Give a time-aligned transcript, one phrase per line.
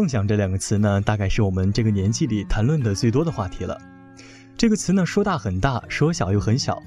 [0.00, 3.78] 梦想这两个词呢，大概是我们这个年纪里谈论的最多的话题了。
[4.56, 6.82] 这个词呢，说大很大，说小又很小。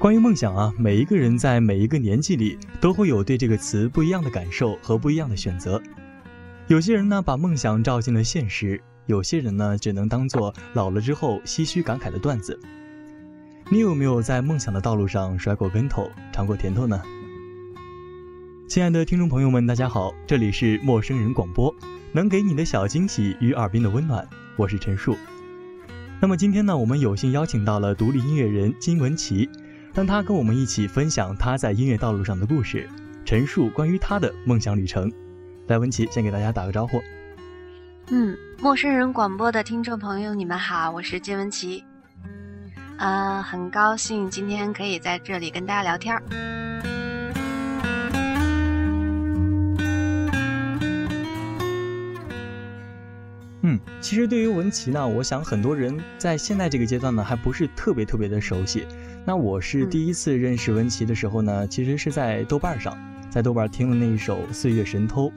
[0.00, 5.80] 关于梦想啊，每一个人在每一个年纪里都会有对这个词不一样的感受和不一样的选择。
[6.66, 8.76] 有些人呢，把梦想照进了现实；
[9.06, 12.58] 有些人呢，只能当做老了之后唏嘘感慨的段子。
[13.70, 17.00] 你有没有在梦想的道路上摔过跟头，尝过甜头呢？
[18.66, 21.72] 亲爱的听众朋友们，大家好，这里是陌生人广播。
[22.12, 25.16] 能给你的小惊喜与耳边的温暖，我是陈树。
[26.20, 29.48] 那么今天呢，我们有幸邀请到了独立音乐人金文琪，
[29.94, 32.88] 让他跟我们一起分享他在音乐道路上的故事，
[33.24, 35.10] 陈述关于他的梦想旅程。
[35.68, 37.00] 来，文琪先给大家打个招呼。
[38.08, 41.84] 嗯，陌生人广播的听众朋友，你们好，我是金文琪。
[42.98, 46.20] 呃，很高兴今天可以在这里跟大家聊天。
[53.62, 58.86] 嗯，其实对于文琪呢，我想很多人在现在这个阶段呢，还不是特别特别的熟悉。
[59.26, 62.96] 那我是第一次认识文琪的时候呢，其实是在豆瓣上，
[63.28, 65.28] 在豆瓣听了那一首《岁月神偷》，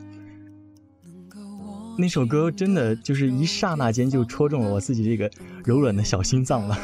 [1.98, 5.30] 那首歌真的就是一刹那间就戳中了我自己这个
[5.66, 6.78] 柔软的小心脏了，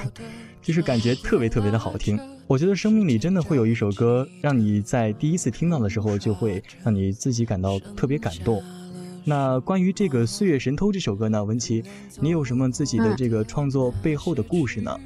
[0.61, 2.19] 就是感觉特别特别的好听。
[2.47, 8.61] 我觉得生命里真的会有一首歌，让你在第一次听到的时候，就会让你自己感到特别感动。
[9.25, 11.83] 那关于这个《岁月神偷》这首歌呢，文琪，
[12.19, 14.99] 你有什么自己的这个创作背后的故事呢？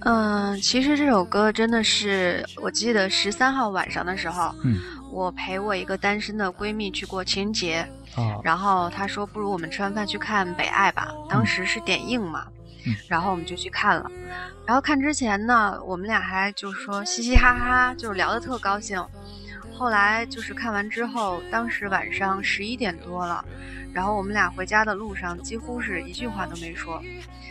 [0.00, 4.78] 嗯，其实这首歌真的是，我记得十三号晚上的时候，嗯，
[5.10, 12.46] 我陪我一个单身的闺蜜去过情人节，哦，然后她说不如我们吃完饭去看《北爱》吧，当时是点映嘛，
[12.86, 14.10] 嗯，然后我们就去看了，
[14.66, 19.02] 然后看之前呢，我们俩还就是说嘻嘻哈哈，就是聊得特高兴。
[19.76, 23.44] 后来就是看完之后，当时晚上十一点多了，
[23.92, 27.02] 然后我们俩回家的路上几乎是一句话都没说，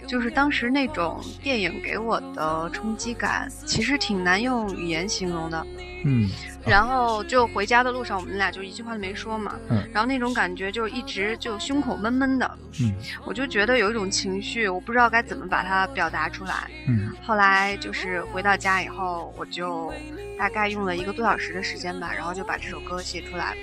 [0.08, 5.66] 就是当时那种电影给我的冲击感，其实挺难用语言形容的。
[6.06, 6.30] 嗯。
[6.66, 9.56] 然后就回家的路上，我们俩就一句话都没说嘛。
[9.70, 9.84] 嗯。
[9.94, 12.58] 然后那种感觉就一直就胸口闷闷的。
[12.82, 12.94] 嗯。
[13.26, 16.70] 我就觉得有一种情绪，我不知道该怎么把它表达出来。
[16.88, 17.12] 嗯。
[17.26, 19.94] 后来就是回到家以后，我就
[20.38, 23.56] 大概用了一个多小时的时间吧，然后就把这首歌写出来。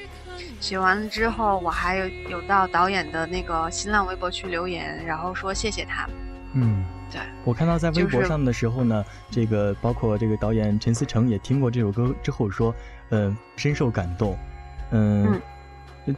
[0.61, 6.07] 写完了之后，我还有有到导演的那个新浪微博去留言，然后说谢谢他。
[6.55, 6.84] 嗯。
[7.12, 12.72] 对我看到在微博上的时候呢，这个包括这个导演陈思诚也听过这首歌之后说，
[13.09, 14.38] 呃，深受感动。
[14.93, 15.41] 嗯，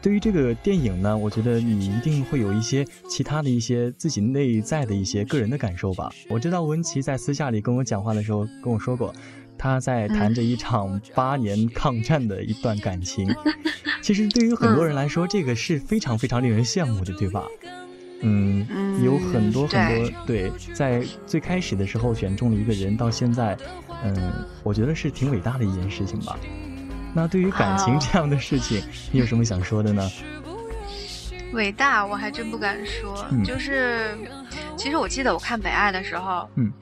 [0.03, 6.13] 对于这个电影呢，我觉得你一定会有一些其他的一些自己内在的一些个人的感受吧。
[6.29, 9.15] 我知道文琪在私下里跟我讲话的时候跟我说过，
[9.57, 13.35] 他在谈着一场八年抗战的一段感情。
[14.03, 17.45] 其实对于很多人来说，这个是非常非常令人羡慕的，对吧？
[18.23, 23.57] 嗯，有很多很多对，在最开始的时候选中了一个人，到现在，
[24.05, 26.39] 嗯，我觉得是挺伟大的一件事情吧。
[27.15, 30.09] 那对于感情这样的事情，你有什么想说的呢？
[31.53, 33.27] 伟大，我还真不敢说。
[33.45, 34.17] 就是，
[34.77, 36.73] 其实我记得我看《北爱》的时候，嗯，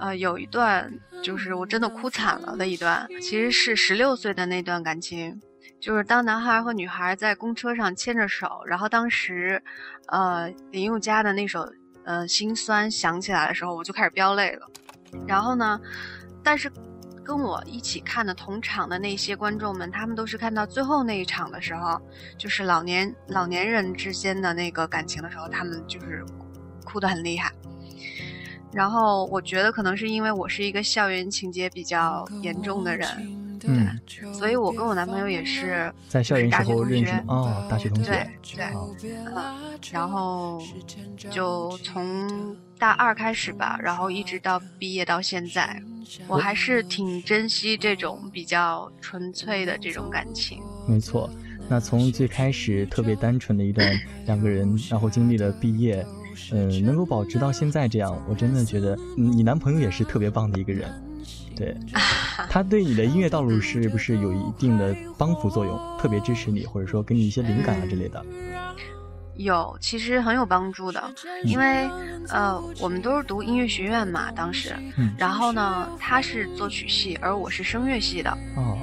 [0.00, 0.92] 呃，有一段
[1.22, 5.40] 就是我真的哭惨了的一段，其实是十六岁的那段感情。
[5.78, 9.62] 就是当男孩和女孩在公车上牵着手，然后当时，
[10.08, 11.68] 呃，林宥嘉的那首
[12.04, 14.66] 呃《心酸》响起来的时候，我就开始飙泪了。
[15.26, 15.80] 然后呢，
[16.42, 16.70] 但是
[17.24, 22.00] 跟我一起看的同场的那些观众们，他们都是看到最后那一场的时候，
[22.38, 26.24] 就是老年老年人之间的那个感情的时候，他们就是
[26.84, 27.52] 哭得很厉害。
[28.72, 33.08] 然后我觉得可能是因为我是一个校园情节比较严重的人。
[33.66, 33.98] 嗯，
[34.32, 38.10] 所以我跟我男朋友也是在校园时候认识哦，大学同学。
[38.10, 38.64] 对对，
[39.34, 40.62] 嗯，然后
[41.30, 45.82] 就从大二开始吧，然后一直到毕业到现在，
[46.28, 50.60] 我还是挺珍惜这种比较纯粹的这种感情。
[50.86, 51.28] 没错，
[51.68, 56.06] 那从最开始特别单纯的一段两个人，然后经历了毕业，
[56.52, 60.88] 嗯，能够保持到现在这样，我真的觉得你男朋友也是特别棒的一个人。
[61.56, 61.74] 对，
[62.50, 65.98] 他对你的音乐道路是不是有一定的帮扶作用？
[65.98, 68.24] 特别支持你，或者说给你一些灵感啊之类的？
[69.36, 71.02] 有，其实很有帮助的，
[71.44, 71.90] 因为
[72.28, 74.74] 呃，我们都是读音乐学院嘛，当时，
[75.18, 78.30] 然后呢，他是作曲系，而我是声乐系的。
[78.56, 78.78] 哦。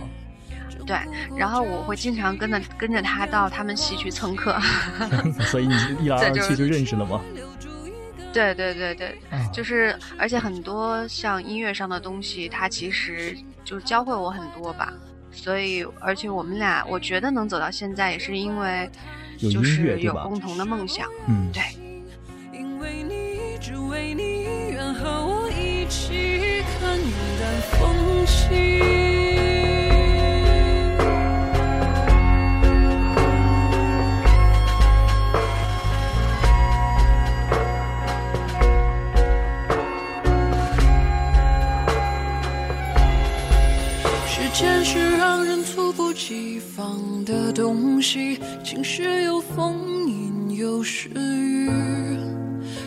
[0.86, 0.98] 对，
[1.38, 4.60] 然后我会经常跟着跟着他到他们系去蹭课，
[5.48, 7.22] 所以你一来二去就认识了吗？
[8.34, 9.18] 对对对对，
[9.54, 14.92] 就是而且很多像音乐上的东西，它其实就教会我很多吧。
[15.32, 18.90] 所以而且我们俩，我觉得能走到现在，也是因为
[19.40, 21.08] 就是有共同的梦想。
[21.28, 21.62] 嗯，对。
[22.52, 29.23] 因为你，只为你，愿和我一起看云淡风轻。
[46.16, 51.70] 西方的东西，晴时有风，阴有时雨，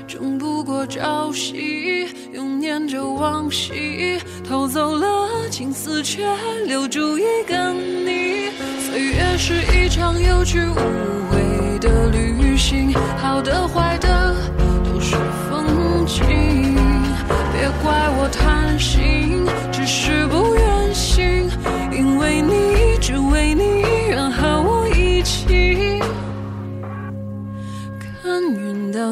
[0.06, 4.19] 争不过朝夕，又念着往昔，
[4.49, 6.25] 偷走了青丝，却
[6.67, 8.50] 留住一个你。
[8.81, 10.75] 岁月是一场有去无
[11.31, 14.35] 回的旅行，好的坏的
[14.85, 15.17] 都是
[15.50, 16.25] 风景，
[17.52, 19.25] 别怪我贪心，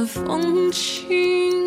[0.02, 1.63] 风轻。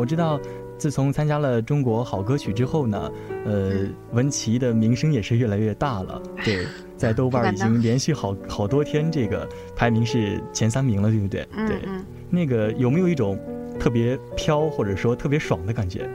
[0.00, 0.40] 我知道，
[0.78, 3.12] 自从参加了中国好歌曲之后呢，
[3.44, 6.22] 呃，文琪的名声也是越来越大了。
[6.42, 6.66] 对，
[6.96, 11.46] 在豆瓣已经连续好好多天这个排名是前三名了，对不对？
[11.68, 11.76] 对，
[12.30, 13.38] 那个有没有一种
[13.78, 16.08] 特别飘或者说特别爽的感觉？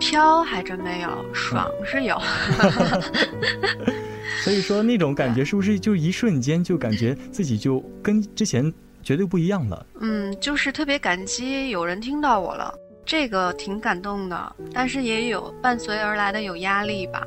[0.00, 2.18] 飘还真没有，爽是有。
[4.42, 8.72] 所以说那种感觉是不是就一瞬间就感觉自己就跟之前？
[9.02, 9.86] 绝对不一样了。
[10.00, 14.56] 嗯，就是特别感激有人听到我了，这个挺感动的。
[14.72, 17.26] 但是也有伴随而来的有压力吧，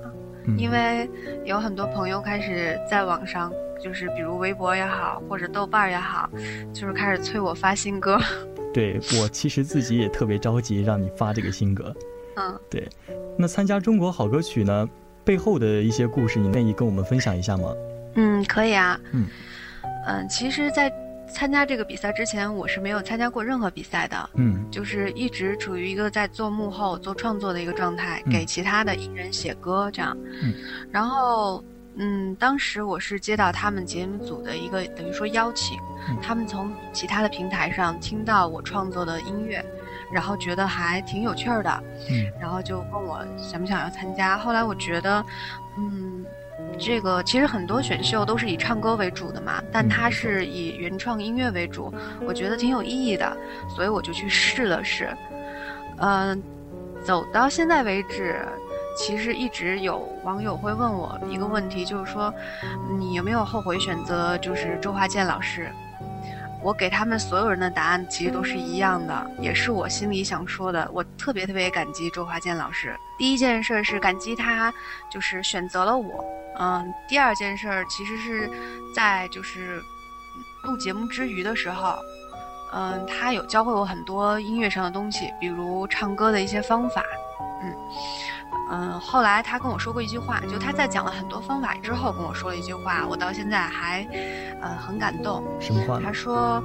[0.57, 1.09] 因为
[1.43, 3.51] 有很多朋友开始在网上，
[3.83, 6.29] 就是比如微博也好，或者豆瓣也好，
[6.73, 8.19] 就是开始催我发新歌。
[8.73, 11.95] 对我其实自己也特别着急，让你发这个新歌。
[12.35, 12.87] 嗯，对。
[13.37, 14.89] 那参加中国好歌曲呢，
[15.23, 17.73] 背后的一些故事，你愿意跟我们分享一下吗？
[18.15, 18.99] 嗯，可以啊。
[19.11, 19.27] 嗯，
[20.07, 20.89] 嗯，其实，在
[21.27, 30.15] 参加这个比赛之前，我是没有参加过任何比赛的，嗯，就是一直处于一个在做幕后、做创作的一个状态，给其他的艺人写歌这样。
[30.41, 30.53] 嗯，
[30.91, 31.63] 然后，
[31.95, 35.77] 嗯，当时我是接到他们节目组的一个等于说邀请，
[36.21, 39.63] 他们从其他的平台上听到我创作的音乐，
[40.13, 44.37] 然后觉得还挺有趣儿的，嗯，然后就问我想不想要参加。
[44.37, 45.25] 后来我觉得，
[45.77, 46.14] 嗯。
[46.77, 51.93] 这个其实很多选秀都是以唱歌为主的嘛，但它是以原创音乐为主，
[52.27, 53.37] 我觉得挺有意义的，
[53.69, 55.09] 所以我就去试了试。
[55.97, 56.41] 嗯，
[57.03, 58.45] 走到现在为止，
[58.97, 62.33] 其实一直有网友会问我一个问题，就是说
[62.99, 65.71] 你有没有后悔选择就是周华健老师？
[66.65, 70.89] 我给他们所有人的答案其实都是一样的，也是我心里想说的。
[70.91, 72.97] 我特别特别感激周华健老师。
[73.19, 74.73] 第一件事是感激他，
[75.07, 76.25] 就是选择了我。
[76.57, 78.49] 嗯，第二件事其实是
[78.95, 79.79] 在就是
[80.63, 81.99] 录节目之余的时候，
[82.73, 87.03] 嗯，他有教会我很多音乐上的东西，比如唱歌的一些方法。
[87.61, 87.71] 嗯
[88.69, 94.03] 嗯，后来他跟我说过一句话，就他在讲了很多方法之后跟我说了一句话，我到现在还
[94.61, 95.43] 呃很感动。
[95.59, 95.99] 什么话？
[95.99, 96.63] 他说，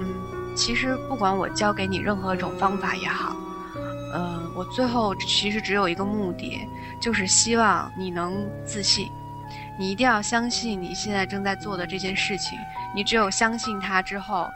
[0.00, 3.34] 嗯，其实不管我教给你任何一种方法也好，
[4.14, 6.66] 嗯，我最后其实只有一个目的，
[7.00, 9.08] 就是希望你能自信。
[9.78, 12.56] 你一定要相信你现在正在做的这件事情，
[12.94, 14.48] 你只有相信它之后，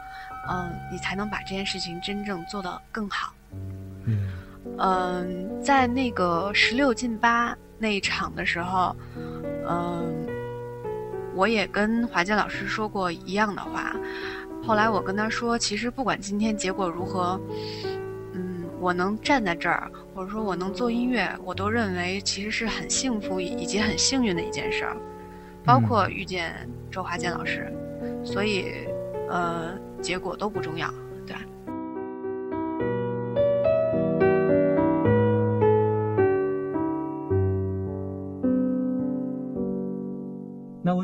[0.47, 3.33] 嗯，你才能把这件事情真正做得更好。
[4.05, 4.29] 嗯，
[4.77, 8.95] 嗯，在那个十六进八那一场的时候，
[9.67, 10.27] 嗯，
[11.33, 13.95] 我也跟华健老师说过一样的话。
[14.63, 17.39] 后来我跟他说，其实不管今天结果如何，
[18.33, 24.97] 嗯，我能站在这儿，或者说我能做音乐，我都认为其实是很幸福以及很幸运的一件事儿，
[25.63, 27.71] 包括遇见周华健老师，
[28.23, 28.73] 所以，
[29.29, 30.91] 呃，结果都不重要，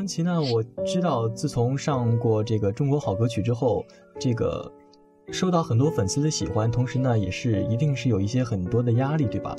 [0.02, 0.42] 文琪呢？
[0.42, 3.84] 我知道，自从上过这个《中国好歌曲》之后，
[4.18, 4.70] 这个。
[5.30, 9.54] 受到很多粉丝的喜欢，同时呢，也是一定是有一些很多的压力，对吧？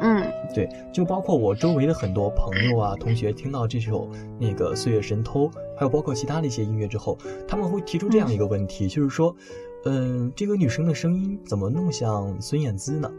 [0.00, 0.24] 嗯，
[0.54, 9.36] 对，就包括我周围的很多朋友啊、同学，听到这首那个《岁月神偷》，还有包括其他的一些音乐之后，他们会提出这样一个问题，就是说，
[9.84, 13.12] 嗯，这个女生的声音怎么那么像孙燕姿呢？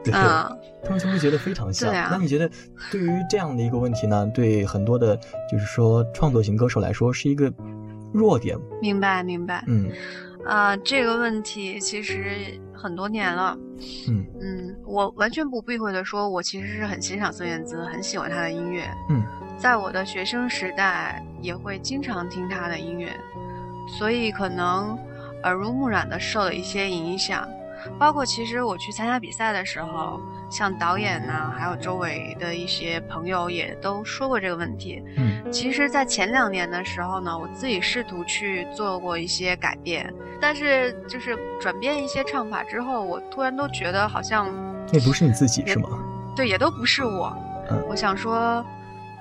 [0.04, 0.50] 对，啊
[0.82, 1.92] 他们就会觉得非常像。
[2.10, 2.50] 那你觉得，
[2.90, 5.16] 对于这样的一个问题呢，对很多的，
[5.50, 7.52] 就是说创作型歌手来说，是一个
[8.12, 8.56] 弱点？
[8.80, 9.62] 明白，明白。
[9.66, 9.90] 嗯。
[10.46, 13.54] 啊，这个问题其实很多年了。
[14.08, 18.90] 嗯嗯，我完全不避讳的说，我其实是很欣赏孙燕姿，很喜欢她的音乐。
[19.10, 19.22] 嗯，
[19.58, 23.10] 在我的学生时代，也会经常听她的音乐，
[23.98, 24.98] 所以可能
[25.42, 27.46] 耳濡目染的受了一些影响。
[27.98, 30.20] 包括其实我去参加比赛的时候，
[30.50, 35.02] 像导演呢，还有周围的一些朋友也都说过这个问题。
[35.16, 44.48] 嗯，其实，在前两年的时候呢，我自己试图去做过一些改变，但是就是转变一些唱法之后，我突然都觉得好像
[44.92, 45.88] 那不是你自己是吗？
[46.36, 47.36] 对，也都不是我。
[47.70, 48.64] 嗯，我想说，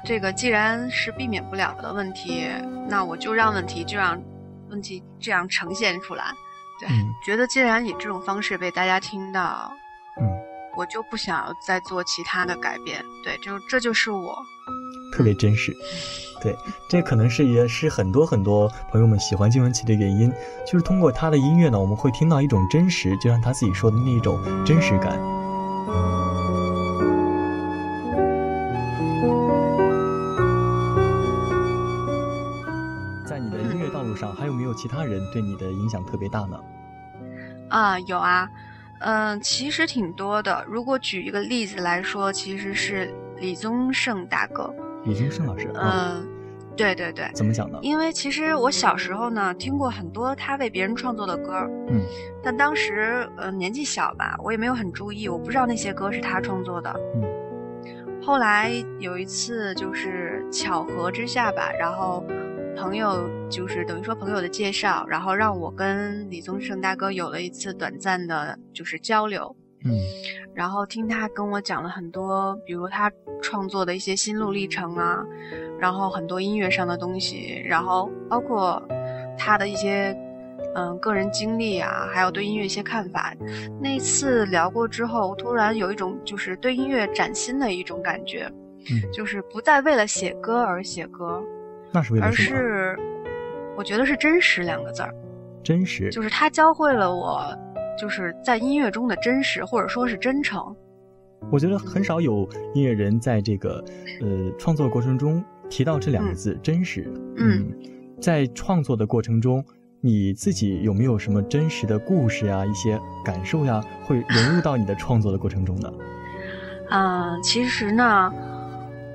[0.04, 2.48] 这个既然是避免不了的问题，
[2.88, 4.20] 那我就让问题就让
[4.70, 6.26] 问题这样呈现出来。
[6.80, 6.88] 对，
[7.22, 9.72] 觉得既然以这种方式被大家听到，
[10.20, 10.26] 嗯，
[10.78, 13.04] 我就不想要再做其他的改变。
[13.24, 14.38] 对，就这就是我，
[15.12, 15.76] 特别真实。
[16.42, 16.56] 对，
[16.90, 20.32] 这可能是也是很多很多朋友们喜欢金玟岐的原因，
[20.66, 25.20] 就是通过他的音乐呢，我们会听到一种真实，就像他自己说的那一种真实感。
[34.70, 36.60] 有其他人对你的影响特别大呢？
[37.70, 38.48] 啊，有啊，
[39.00, 40.64] 嗯，其实挺多的。
[40.68, 44.74] 如果举一个例子来说，其实是李宗盛大哥。
[45.06, 45.72] 李宗盛老师。
[45.74, 46.28] 嗯，
[46.78, 47.30] 对对对。
[47.34, 47.80] 怎么讲呢？
[47.82, 51.52] 因为其实我小时候呢，听过很多他为别人创作的歌。
[51.88, 52.02] 嗯。
[52.44, 56.94] 但当时呃年纪小吧，我也没有很注意，我不知道那些歌是他创作的。
[57.16, 57.24] 嗯。
[58.22, 62.24] 后来有一次就是巧合之下吧，然后。
[62.80, 69.54] 朋友就是等于说朋友的介绍，然后让我跟李宗盛大哥有了一次短暂的，就是交流。
[69.84, 69.92] 嗯，
[70.54, 75.24] 然后听他跟我讲了很多，比如他创作的一些心路历程啊，
[75.78, 78.82] 然后很多音乐上的东西，然后包括
[79.38, 80.18] 他的一些
[80.76, 83.34] 嗯个人经历啊，还有对音乐一些看法。
[83.82, 88.52] 那次聊过之后，突然有一种就是对音乐崭新的一种感觉，
[88.90, 91.42] 嗯，就是不再为了写歌而写歌。
[91.92, 92.58] 那是为了什么？
[92.58, 93.00] 而是，
[93.76, 95.14] 我觉得是真实两个字儿。
[95.64, 96.10] 真实。
[96.10, 97.42] 就是他教会了我，
[98.00, 100.76] 就是在音乐中的真实，或者说是真诚。
[101.52, 103.84] 我觉得很少有音乐人在这个，
[104.22, 107.12] 呃，创作过程中提到这两个字“真实”。
[107.38, 107.72] 嗯，
[108.22, 109.64] 在创作的过程中，
[110.02, 115.94] 你自己有没有什么真实的故事呀、一些感受呀，会融入到你的创作的过程中呢？
[116.92, 118.34] 嗯， 其实呢，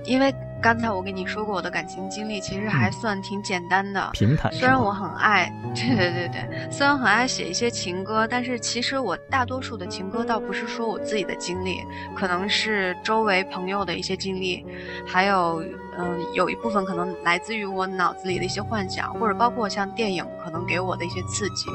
[0.04, 0.35] 因为。
[0.64, 4.50] 刚才我跟你说过，我的感情经历其实还算挺简单的，平坦。
[4.50, 11.85] 虽然我很爱，对对对对，虽然很爱写一些情歌，但是其实我大多数的情歌倒不是说我自己的经历，
[12.16, 14.64] 可能是周围朋友的一些经历，
[15.06, 15.62] 还有
[15.99, 21.66] 嗯，有一部分可能来自于我脑子里的一些幻想，或者包括像电影可能给我的一些刺激。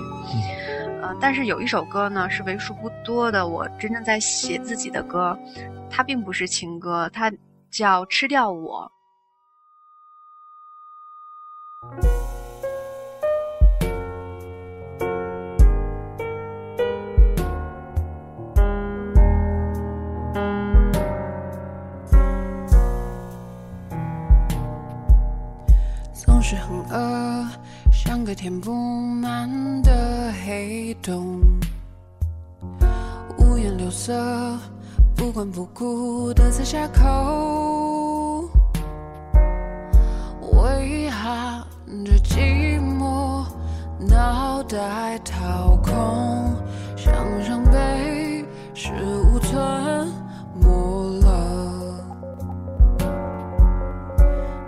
[1.03, 5.38] 嗯，但是有一首歌呢，是为数不多的我真正在写自己的歌，
[5.91, 7.31] 它并不是情歌，它。
[7.71, 8.91] 叫吃掉我。
[26.13, 27.47] 总是很饿，
[27.91, 31.41] 像个填不满的黑洞，
[33.38, 34.57] 五颜六色。
[35.19, 38.49] 不管不顾的在下口，
[40.53, 41.61] 为喊
[42.05, 43.45] 着寂寞，
[43.99, 46.55] 脑袋掏空，
[46.95, 48.93] 想伤悲是
[49.25, 50.07] 无存
[50.55, 51.93] 没了。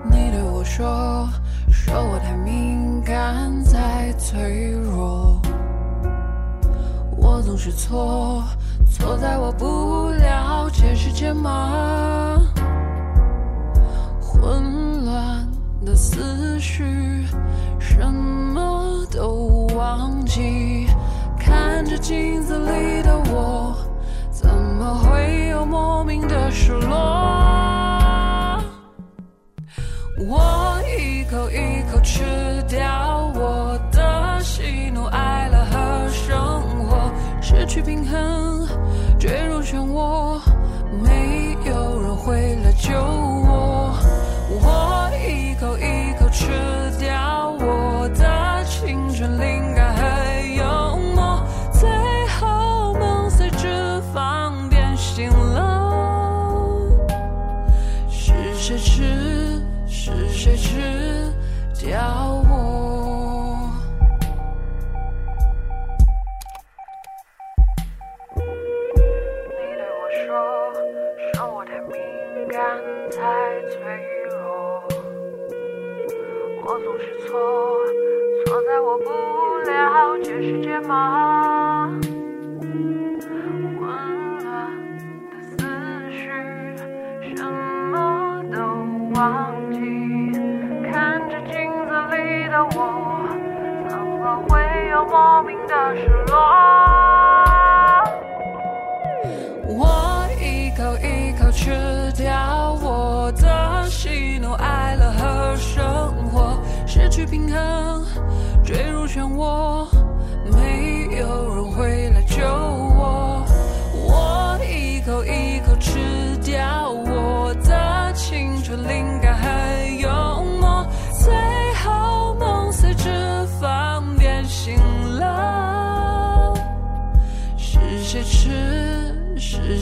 [0.03, 1.29] 你对我说，
[1.71, 5.41] 说我太敏感，太脆弱，
[7.15, 8.43] 我总是错。
[9.01, 12.39] 错在我不了解世界吗？
[14.21, 15.49] 混乱
[15.83, 17.25] 的思绪，
[17.79, 20.85] 什么都忘记。
[21.39, 23.75] 看着镜子里的我，
[24.29, 26.95] 怎么会有莫名的失落？
[30.29, 32.21] 我一口一口吃
[32.69, 38.67] 掉我的喜怒哀乐和生活，失去平衡，
[39.21, 40.41] 坠入漩涡，
[40.99, 42.70] 没有人会来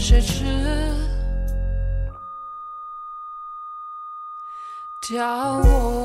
[0.09, 0.43] 谁吃
[4.99, 5.98] 掉我？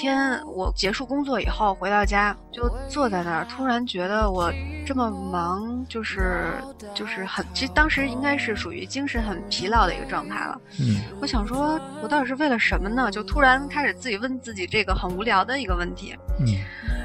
[0.00, 4.50] 天，我结束工作以后回到家，就坐在那儿，突然觉得我
[4.86, 6.54] 这么忙，就是
[6.94, 10.58] 就是很，其实当时应该是属于精神很疲劳的一个状态了。
[10.80, 13.10] 嗯，我想说，我到底是为了什么呢？
[13.10, 16.16] 就突然开始自己问自己这个很无聊的一个问题。
[16.38, 16.46] 嗯，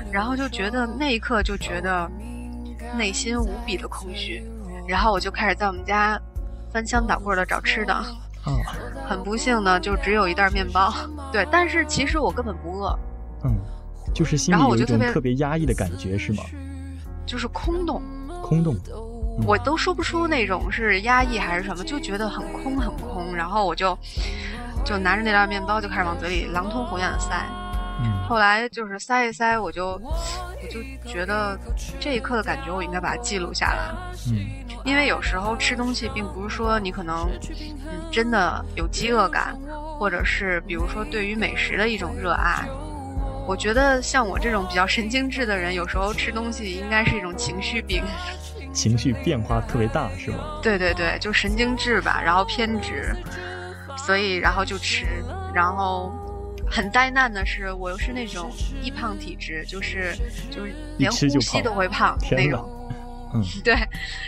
[0.10, 2.10] 然后就觉得那一刻就觉得
[2.98, 4.42] 内心无比的空虚，
[4.88, 6.18] 然后我就开始在我们家
[6.72, 7.94] 翻箱倒柜的找吃的。
[8.46, 8.62] 哦，
[9.08, 10.94] 很不幸呢，就只有一袋面包。
[11.32, 12.98] 对，但是其实我根本不饿。
[13.44, 13.58] 嗯，
[14.14, 16.44] 就是心里有一种特别压抑的感觉，是吗？
[17.26, 18.02] 就是空洞。
[18.44, 18.76] 空洞。
[19.46, 23.36] 我都说不出那种是压抑还是什么，就觉得很空很空。
[23.36, 23.98] 然后我就
[24.86, 27.46] 就拿着那袋面包就开始往嘴里狼吞虎咽的塞。
[28.04, 28.28] 嗯。
[28.28, 31.58] 后来就是塞一塞，我就我就觉得
[32.00, 33.92] 这一刻的感觉，我应该把它记录下来。
[34.28, 34.48] 嗯。
[34.84, 39.58] 因为有时候吃东西，并不是说你可能，嗯，真的有饥饿感，
[39.98, 42.64] 或者是比如说对于美食的一种热爱。
[43.48, 48.04] 我觉得像我这种比较神经质的人，有时候吃东西应该是一种情绪病，
[48.74, 50.60] 情绪变化特别大，是吗？
[50.64, 53.16] 对对对，就神经质吧，然后偏执，
[53.98, 55.06] 所以然后就吃，
[55.54, 56.12] 然后
[56.70, 58.52] 很灾难的是，我又是那种
[58.82, 60.16] 易胖体质，就是
[60.52, 62.72] 就是连呼吸都会胖那种。
[63.34, 63.76] 嗯， 对，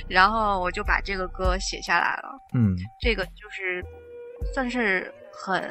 [0.08, 2.30] 然后我就把这个歌写下来了。
[2.54, 3.84] 嗯，这个就是
[4.54, 5.69] 算是很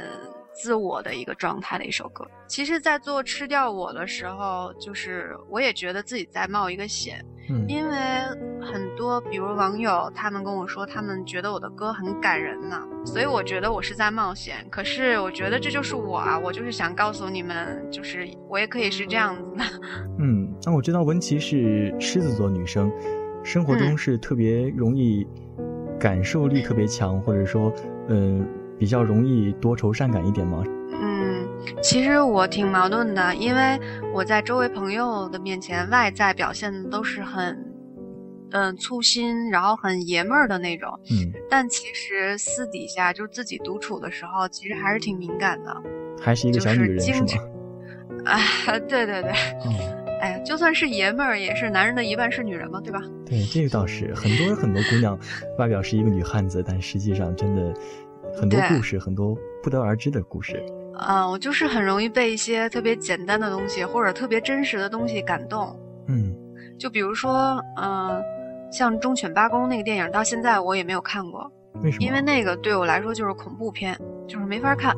[0.54, 2.26] 自我的一个状态的一首歌。
[2.46, 7.96] 其实，在做吃掉我的时候，就是我也觉得自己在冒一个险，嗯，因为
[8.60, 14.56] 很多比如网友他们跟我说，他们觉得我的歌很感人呢，所以我觉得我是在冒险。
[14.70, 19.64] 可是我觉得这就是我啊，我就是想告诉你们，就是我也可以是这样子的。
[20.18, 22.90] 嗯，那我知道文琪是狮子座女生。
[23.42, 25.24] 生活中是特别容易
[26.00, 27.72] 感受力特别强，或者说，
[28.08, 28.44] 嗯，
[28.76, 30.64] 比较容易多愁善感一点吗？
[31.66, 33.78] 嗯，其实我挺矛盾的，因为
[34.12, 37.56] 我在周围朋友的面前，外在表现的都是很，
[38.50, 40.88] 嗯，粗心，然后很爷们儿的那种。
[41.10, 45.76] 嗯，但其实私底下就自己独处的时候，其实还是挺敏感的。
[46.20, 47.26] 还是一个小女人是吗？
[48.26, 48.38] 啊，
[48.88, 49.32] 对对对。
[49.64, 50.06] 嗯。
[50.18, 53.02] 哎，就算是爷们儿，也是男人的一半是女人嘛，对吧？
[53.26, 55.16] 对，这个倒是很多很多姑娘，
[55.58, 57.74] 外表是一个女汉子，但实际上真的
[58.34, 60.64] 很多故事，很多不得而知的故事。
[61.00, 65.78] 嗯，我就是很容易被一些特别简单的东西或者特别真实的东西感动。
[66.08, 66.34] 嗯，
[66.78, 68.22] 就比如说，嗯，
[68.72, 71.50] 像《忠犬八公》那个电影，到现在我也没有看过。
[71.82, 72.04] 为什么？
[72.04, 74.96] 因为那个对我来说就是恐怖片，就是没法看。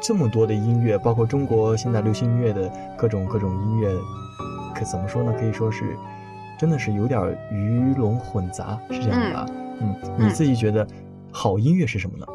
[0.00, 3.94] 这么多的音乐，包括中国现在流行音乐的各种各种音乐，
[4.74, 5.32] 可怎么说呢？
[5.38, 5.96] 可以说是，
[6.58, 7.20] 真的是有点
[7.52, 9.46] 鱼龙混杂，是这样的。
[9.80, 10.86] 嗯，你自己觉得
[11.30, 12.26] 好音乐是什么呢？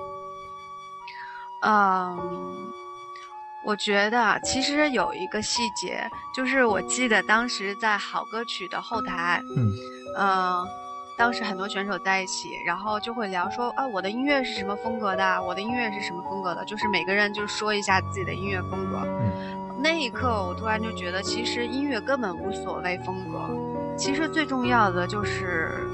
[1.63, 2.17] 嗯，
[3.65, 9.71] 我觉得其实有一个细节，就是我记得当时在好歌曲的后台，嗯，
[10.17, 10.84] 嗯。
[11.17, 15.41] 当时很多选手在一起，然后就会聊说啊，我的音乐是什么风格的？
[15.43, 16.65] 我的音乐是什么风格的？
[16.65, 19.01] 就是每个人就说一下自己的音乐风格。
[19.06, 25.88] 嗯，那一刻我突然就觉得，其实音乐根本无所谓风格，其实最重要的就是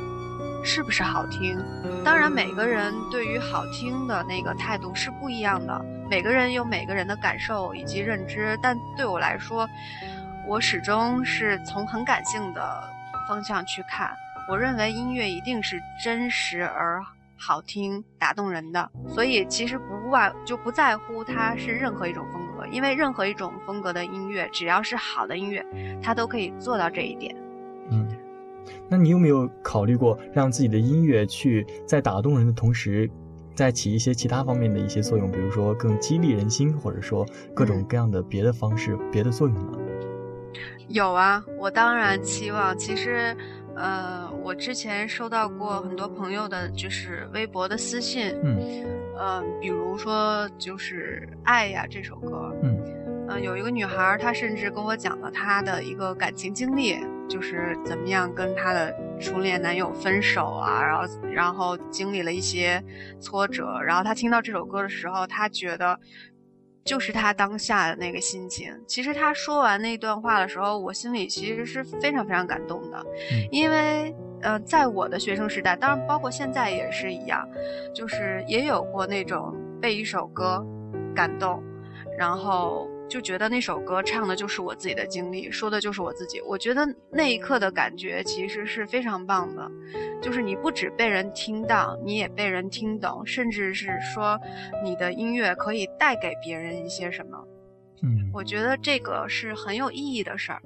[0.64, 1.64] 是不是好听。
[2.04, 8.58] 当然，每个人对于好听的那个态度是不一样的，每个人有每个人的感受以及认知。
[8.60, 9.70] 但对我来说，
[10.48, 12.90] 我始终是从很感性的
[13.28, 14.12] 方向去看。
[14.50, 17.02] 我认为音乐一定是真实而
[17.38, 25.66] 好听、打动人的，所以其实不外就不在乎它是任何一种风格，因为任何一种风格的音乐，只要是好的音乐，
[26.04, 27.36] 它都可以做到这一点。
[27.90, 28.08] 嗯，
[28.88, 33.10] 那你有没有考虑过让自己的音乐去在打动人的同时，
[33.56, 37.26] 再起一些其他方面的一些作用，比如说更激励人心，或者说
[37.56, 39.80] 各种各样的别的方式、别的作用呢？
[40.90, 43.36] 有啊，我当然期望，其实。
[43.74, 48.58] 呃，我之前收到过很多朋友的，就是微博的私信，嗯，
[49.16, 52.78] 呃，比如说就是《爱呀》这首歌，嗯，
[53.30, 56.98] 呃，有一个女孩，她甚至跟我讲了她的一个感情经历，
[57.30, 62.84] 就是怎么样跟她的初恋男友分手啊，然后然后经历了一些
[63.20, 66.00] 挫折，然后她听到这首歌的时候，她觉得。
[66.84, 68.74] 就是他当下的那个心情。
[68.88, 73.06] 其实他说完那段话的时候，我心里其实是非常非常感动的，
[73.52, 77.48] 因为，呃，在我的学生时代，当然包括现在也是一样，
[77.94, 80.66] 就是也有过那种被一首歌
[81.16, 81.64] 感动，
[82.18, 82.88] 然后。
[83.12, 86.40] 就觉得那首歌唱的就是我自己的经历，说的就是我自己。
[86.44, 89.70] 我觉得那一刻的感觉其实是非常棒的，
[90.22, 94.40] 就是你不止被人听到，你也被人听懂，甚至是说
[94.82, 97.38] 你的音乐可以带给别人一些什么。
[98.02, 100.62] 嗯，我觉得这个是很有意义的事儿。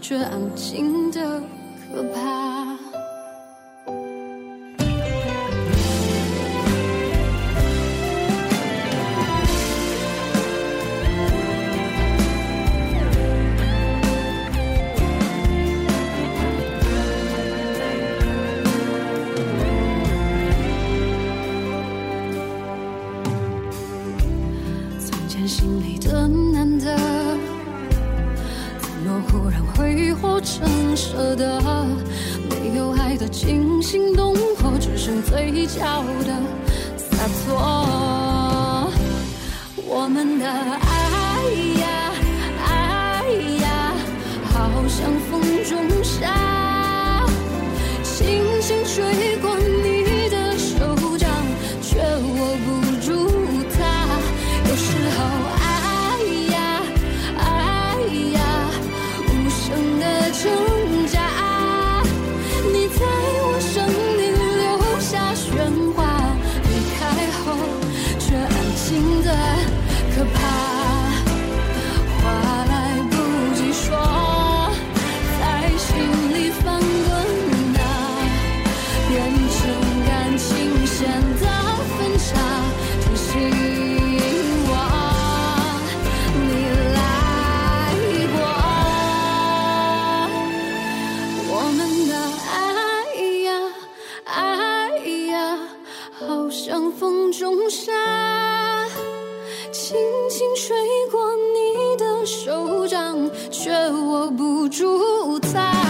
[0.00, 1.40] 却安静的
[1.92, 2.87] 可怕。
[96.78, 97.90] 像风中沙，
[99.72, 99.96] 轻
[100.30, 100.76] 轻吹
[101.10, 101.20] 过
[101.52, 105.87] 你的手掌，却握不住它。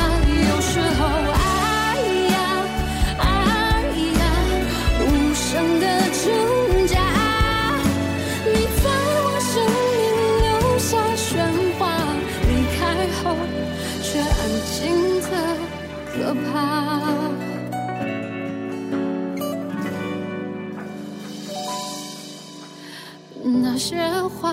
[23.78, 23.96] 些
[24.40, 24.52] 话，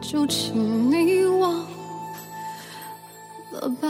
[0.00, 1.64] 就请你忘
[3.52, 3.88] 了吧。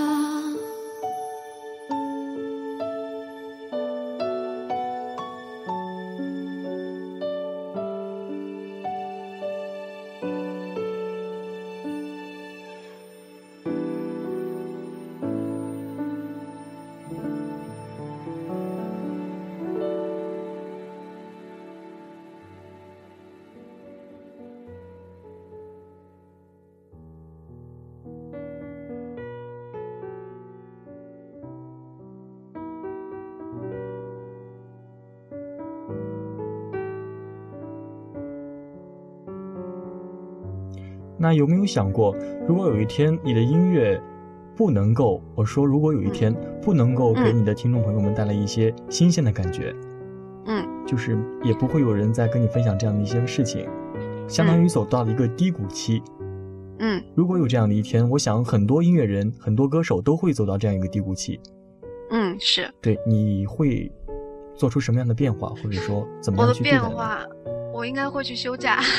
[41.19, 42.15] 那有没有想过，
[42.47, 44.01] 如果有一天你的音乐
[44.57, 49.75] 不能够，我说如果有一天不能够给你的听众朋友们带来一些新鲜的感觉，
[50.47, 53.69] 嗯，就是也不会有人在跟你分享这样的一些事情，
[54.29, 56.03] 相当于走到了一个低谷期，
[56.79, 61.41] 嗯，如果有这样的一天，我想很多音乐人、很多歌手都会走到这样一个低谷期，
[62.11, 63.91] 嗯，是对，你会
[64.55, 67.21] 做出什么样的变化，或者说怎么样去变化？
[67.73, 68.81] 我应该会去休假。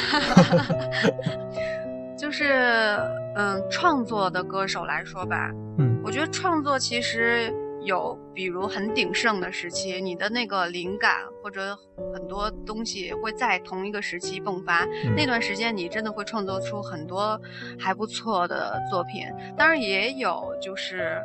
[2.20, 3.00] 就是，
[3.36, 7.50] 嗯，创作的歌手来说吧，嗯，我觉得创作其实
[7.82, 11.74] 有，比如很鼎盛的时期，你的那个灵感或者
[12.14, 17.40] 很多东西会在同一个时期迸发，那段时间你真的会创作出很多
[17.80, 19.26] 还不错的作品。
[19.56, 21.22] 当然也有，就是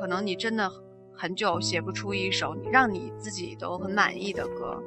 [0.00, 0.70] 可能你真的
[1.14, 4.82] 很久写不出一首你让你自己都很满意的歌。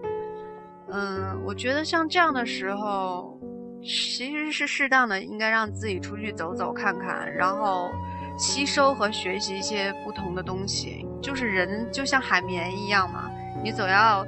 [0.90, 3.40] 嗯，我觉得像这样的时候。
[3.84, 7.92] 其实是适当的，应该让自己出去走走看看，然后
[8.38, 11.06] 吸收和学习一些不同的东西。
[11.22, 13.30] 就是人就像海绵一样嘛，
[13.64, 14.26] 你总要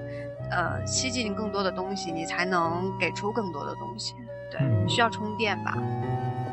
[0.52, 4.14] 呃吸进更多的东西，你才能给出更多的东西。
[4.52, 5.78] 对，需要充电吧。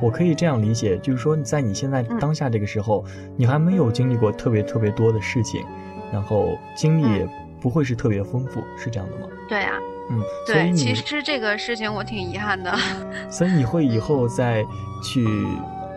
[0.01, 3.05] 我可以这样理解，就是说你在你现在当下这个时候，
[3.37, 5.65] 你还没有经历过特别特别多的事情，
[6.13, 7.29] 然后经历也
[7.61, 9.27] 不会是特别丰富，是这样的吗？
[9.49, 9.79] 对啊。
[10.11, 12.77] 嗯，对，其实这个事情我挺遗憾的。
[13.31, 14.67] 所以你会以后再
[15.03, 15.25] 去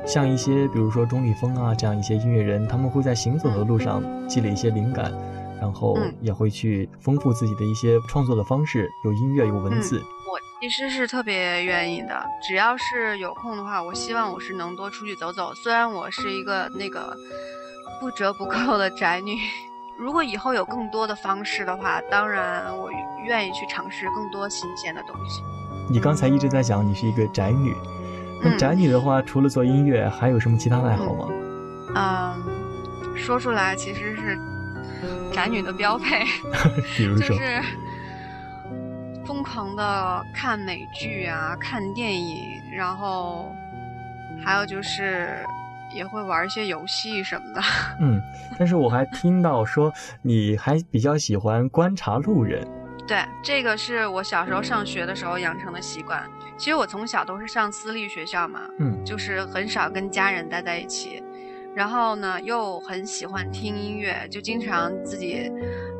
[0.06, 5.12] 像一些，比如说钟立风啊这样一些音乐人，他们会在行走的路上积累一些灵感，
[5.60, 9.99] 然后也会去丰富自己的一些创作的方式，有音乐有文字。
[9.99, 15.54] 我其实是特别愿意的，只要是有空的话，我希望我是能多出去走走。
[15.56, 17.17] 虽然我是一个那个
[17.99, 19.38] 不折不扣的宅女。
[20.04, 22.92] 如果以后有更多的方式的话，当然我
[23.26, 25.42] 愿意去尝试更多新鲜的东西。
[25.89, 27.74] 你刚才一直在讲你是一个宅女，
[28.44, 31.30] 那宅女的话，除了做音乐，还有什么其他的爱好吗？
[31.96, 34.38] 嗯，说出来其实是
[35.32, 36.26] 宅女的标配，
[36.98, 37.62] 比如说，就是
[39.26, 43.56] 疯狂的看美剧啊，看电影，然后
[44.44, 45.30] 还有就是。
[45.94, 47.62] 也会玩一些游戏什么的，
[48.02, 48.22] 嗯，
[48.58, 52.68] 但是我还听到说你还比较喜欢观察路人，
[53.08, 56.24] 对，这个是我小时候上学的时候养成的习惯。
[56.58, 61.22] 其实我从小都是上私立学校嘛，嗯，就是很少跟家人待在一起，
[61.76, 65.52] 然后呢又很喜欢听音乐，就经常自己，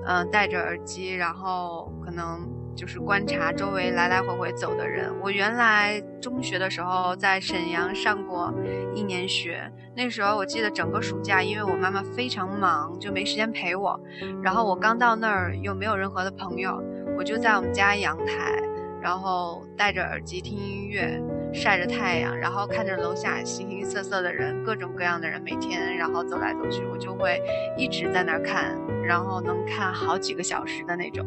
[0.06, 5.12] 嗯，戴着耳机，然后可能就是观察周围来来回回走的人。
[5.22, 8.54] 我原来中学的时候在沈阳上过
[8.94, 14.00] 一年学，那时候我记得整个暑假，因为我妈妈非常忙，就没时间陪我。
[14.42, 16.82] 然后我刚到那儿又没有任何的朋友，
[17.18, 18.60] 我就在我们家阳台，
[19.02, 21.22] 然后戴着耳机听音乐。
[21.56, 27.40] 晒着太阳，然后看着楼下形形色色的人，各种各样的人，每天然后走来走去，我就会
[27.78, 31.24] 一直在那儿看，然后能看好几个小时的那种。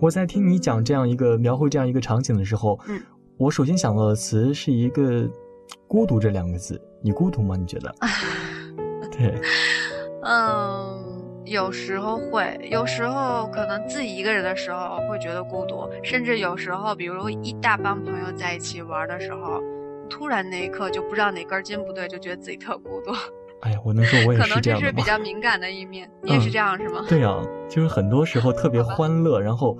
[0.00, 2.98] 我在听你讲这样一个描绘这样一个场景的时候，嗯，
[3.36, 5.28] 我首先想到的词是一个
[5.86, 7.54] “孤独”这两个字，你孤独吗？
[7.54, 7.94] 你觉得？
[9.12, 9.38] 对，
[10.22, 11.16] 嗯。
[11.46, 19.60] 有时候会，有时候可能自己一个人的时候会觉得孤独，甚至有时候，比如一大帮朋友在一起玩的时候，
[20.08, 23.10] 突然那一刻就不知道哪根筋不对，就觉得自己特孤独。
[23.60, 27.04] 哎呀，我能说我也是这样可能这是比较敏感的一面，你也是这样是吗？
[27.08, 27.36] 对呀，
[27.68, 29.76] 就是很多时候特别欢乐，然后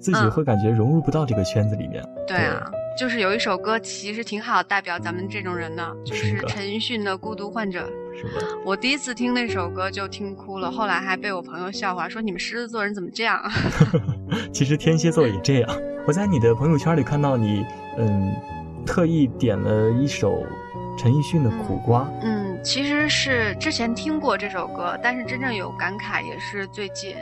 [0.00, 2.04] 自己会感觉融入不到这个圈子里面。
[2.26, 2.70] 对啊。
[2.96, 7.80] 就是有一首歌，其实挺好，代表咱们这种人的，就是陈奕迅的《孤独患者》。
[8.16, 8.46] 是的。
[8.64, 13.42] 我第一次听那首歌就听哭了，后来还被我朋友笑话说：“你们狮子座人怎么这样？”
[14.54, 15.76] 其实天蝎座也这样。
[16.06, 17.66] 我在你的朋友圈里看到你，
[17.98, 18.32] 嗯，
[18.86, 20.46] 特意点了一首
[20.96, 22.02] 陈奕迅的《苦瓜》。
[22.22, 27.14] 嗯，其实是之前听过这首歌，但是真正有感慨也是最近。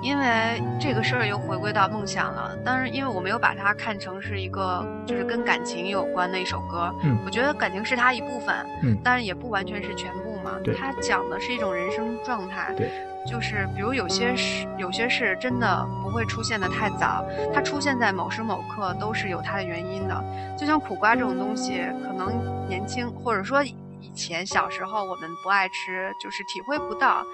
[0.00, 12.88] 因为这个事儿又回归到梦想了，当然，因为我没有把它看成是一个就是跟感情有关的一首歌，嗯，我觉得感情是它一部分，嗯，但是也不完全是全部嘛，对，它讲的是一种人生状态，对，
[13.26, 20.24] 就是比如有些事，有些事真的不会出现的太早，它出现在某时某刻都是有它的原因的，
[20.56, 22.32] 就像苦瓜这种东西，可能
[22.68, 23.64] 年轻或者说
[24.10, 27.24] 以前小时候我们不爱吃，就是体会不到。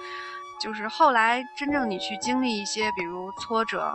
[0.59, 3.93] 就是后来真正你去经历一些，比如挫折，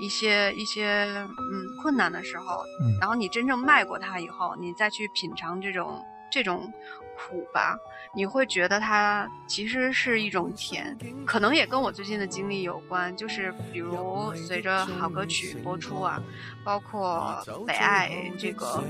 [0.00, 2.62] 一些一些嗯困难的时候，
[3.00, 6.00] 然后你真正迈过它以后，你再去品尝这种
[6.34, 6.68] 这种
[7.16, 7.78] 苦吧，
[8.12, 10.98] 你会觉得它其实是一种甜。
[11.24, 16.20] 可能也跟我最近的经历有关，就是比如随着好歌曲播出啊，
[16.64, 18.82] 包括《北爱》这个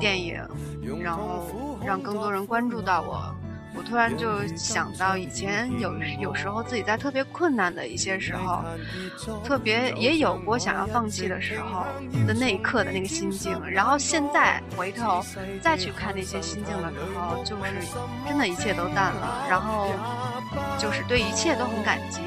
[0.00, 0.44] 电影，
[1.00, 3.32] 然后让更多人关注到我。
[3.74, 8.62] 我突然就想到以前有有时候自己在特别困难的一些时候，
[9.44, 11.84] 特别也有过想要放弃的时候
[12.26, 15.24] 的那一刻的那个心境，然后现在回头
[15.60, 17.62] 再去看那些心境的时候，就是
[18.26, 19.90] 真的一切都淡了，然后
[20.78, 22.20] 就是对一切都很感激。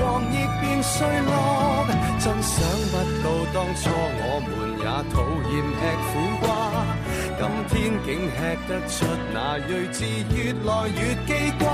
[0.00, 1.86] 往亦变碎落，
[2.18, 4.48] 真想不到当初我们
[4.80, 6.48] 也讨厌吃苦瓜，
[7.38, 8.96] 今天竟吃得出
[9.32, 9.36] 那
[9.68, 9.98] 睿智
[10.34, 11.64] 越来越记挂。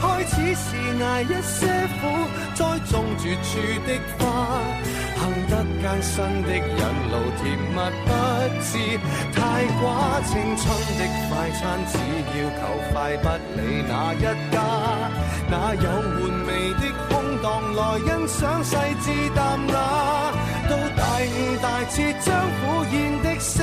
[0.00, 0.66] 开始是
[1.02, 1.66] 挨一些
[2.00, 2.02] 苦，
[2.54, 2.60] 栽
[2.90, 3.48] 种绝处
[3.86, 4.22] 的花，
[5.16, 8.08] 行得艰辛的引路甜蜜不
[8.62, 8.68] 知
[9.34, 9.38] 太
[9.80, 9.84] 寡。
[10.24, 10.62] 青春
[10.98, 11.92] 的快餐只
[12.32, 12.60] 要求
[12.92, 13.24] 快，不
[13.56, 14.56] 理哪一家，
[15.50, 16.48] 哪有玩味
[16.80, 16.82] 的？
[17.42, 19.74] 当来欣赏细致淡雅，
[20.68, 22.26] 到大悟大彻将
[22.60, 23.54] 苦咽的升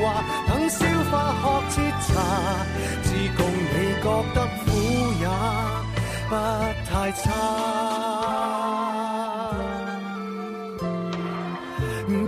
[0.00, 0.02] 华，
[0.48, 0.78] 等消
[1.10, 1.74] 化喝彻
[2.06, 2.08] 茶，
[3.02, 4.66] 自共你觉得苦
[5.20, 5.24] 也
[6.28, 6.32] 不
[6.90, 7.24] 太差。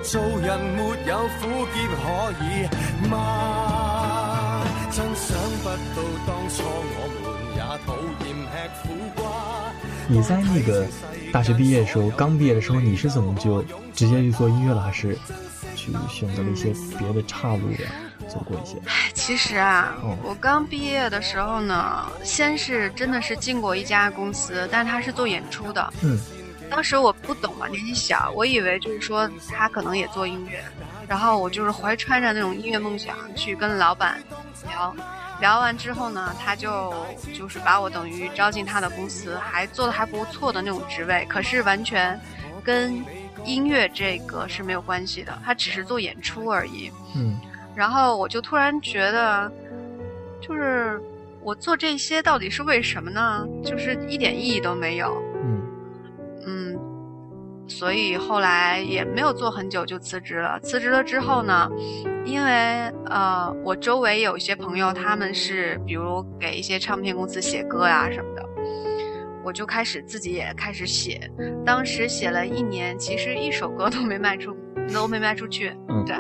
[0.03, 1.41] 做人没有苦
[1.73, 2.03] 涩可
[2.43, 2.45] 以
[3.09, 3.15] 吗？
[4.91, 5.27] 真想
[5.63, 7.89] 不到当初我们也讨
[8.25, 8.85] 厌吃苦
[9.17, 9.21] 瓜。
[10.09, 10.87] 你在那个
[11.33, 13.63] 大学毕业的时候，刚毕业的时候，你是怎么就
[13.95, 15.17] 直接去做音乐了，还是
[15.75, 18.77] 去选择了一些别的岔路的，走过一些？
[19.15, 25.93] 其实啊，我刚毕业的时候呢，先是真的是进过一家公司，但他是做演出的。
[26.03, 26.19] 嗯，
[26.69, 30.63] 当时我不懂嘛，年纪小，我以为就是说他可能也做音乐，
[31.09, 34.23] 然后我就是怀揣着那种音乐梦想去跟老板
[34.67, 34.95] 聊。
[35.41, 36.95] 聊完之后呢，他就
[37.35, 42.21] 就是把我等于招进他的公司，还做的还不错的那种职位，可是完全
[42.63, 43.05] 跟
[43.45, 46.93] 音乐这个是没有关系的，他只是做演出而已。
[47.17, 47.41] 嗯，
[47.75, 49.51] 然后我就突然觉得，
[50.41, 51.03] 就是
[51.41, 53.45] 我做这些到底是为什么呢？
[53.65, 55.21] 就是一点意义都没有。
[57.73, 60.61] 所以后来也没有做很久就辞职了。
[60.61, 61.69] 辞职了之后呢？
[62.25, 62.53] 因为
[63.07, 68.45] 呃，我周围有一些朋友，他们是比如给一些唱片公司写歌呀什么的，
[69.45, 71.29] 我就开始自己也开始写。
[71.67, 74.55] 当时写了一年，其实一首歌都没卖出，
[74.93, 75.75] 都没卖出去。
[75.89, 76.15] 嗯，对。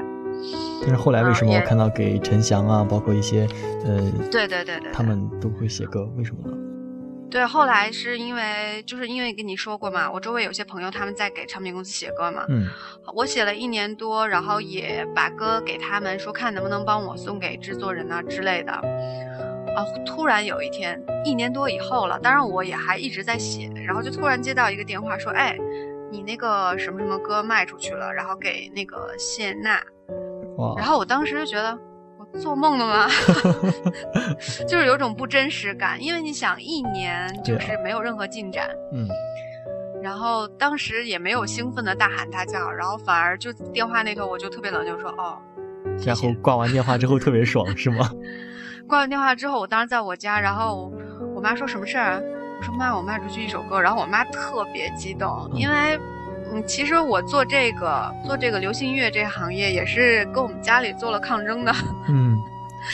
[0.81, 3.47] 但是后来为什么我看到给陈翔啊，包括一些
[3.85, 6.57] 呃，对对对对，他们都会写歌，为什么呢？
[7.33, 12.69] 对，后来是因为就是因为跟你说过嘛，我周围有些朋友他们在给唱片公司写歌嘛，嗯，
[13.15, 25.57] 我写了一年多，然后也把歌给他们说看能不能帮我送给制作人啊之类的，啊，突然有一天一年多以后了，当然我也还一直在写，然后就突然接到一个电话说，哎，
[26.11, 29.83] 你那个什么什么歌卖出去了，然后给那个谢娜，
[30.77, 31.79] 然后我当时就觉得。
[32.41, 33.09] 做梦了吗？
[34.69, 39.07] 就是有种不真实感，因为你想一年就是没有任何进展，嗯，
[40.03, 45.39] 然后当时也没有兴奋的大喊大叫，然后反而就电话那头我就特别冷静说哦，
[46.05, 48.11] 然后挂完电话之后特别爽 是吗？
[48.89, 50.93] 挂完电话之后，我当时在我家，然后
[51.35, 52.23] 我妈说什么事儿？
[52.59, 55.99] 我说妈，我卖出去一首歌，然后我妈特别激动，因为。
[56.53, 61.73] 嗯，其实我做这个做这个流行音乐这个行业，也是跟我们家里做了抗争的。
[62.09, 62.39] 嗯，